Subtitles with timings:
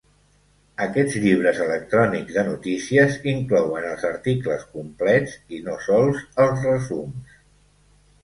[0.83, 7.37] Aquests llibres electrònics de notícies inclouen els articles complets, i no sols els resums.